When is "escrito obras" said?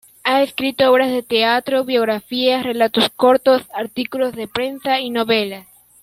0.41-1.11